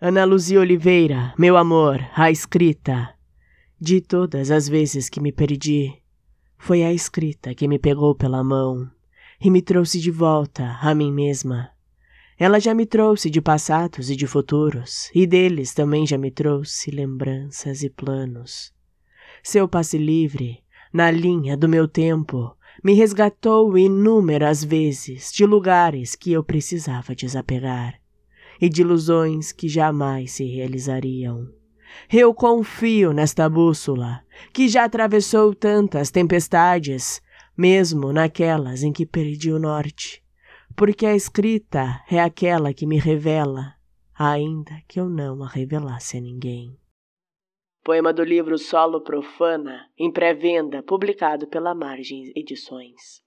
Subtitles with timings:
[0.00, 3.12] Ana Luzia Oliveira, meu amor, a escrita.
[3.80, 5.92] De todas as vezes que me perdi,
[6.56, 8.88] foi a escrita que me pegou pela mão
[9.40, 11.70] e me trouxe de volta a mim mesma.
[12.38, 16.92] Ela já me trouxe de passados e de futuros, e deles também já me trouxe
[16.92, 18.72] lembranças e planos.
[19.42, 20.62] Seu passe livre,
[20.92, 27.98] na linha do meu tempo, me resgatou inúmeras vezes de lugares que eu precisava desapegar
[28.60, 31.48] e de ilusões que jamais se realizariam.
[32.12, 37.20] Eu confio nesta bússola, que já atravessou tantas tempestades,
[37.56, 40.22] mesmo naquelas em que perdi o norte,
[40.76, 43.74] porque a escrita é aquela que me revela,
[44.16, 46.78] ainda que eu não a revelasse a ninguém.
[47.84, 53.22] Poema do livro Solo Profana, em pré-venda, publicado pela Margens Edições.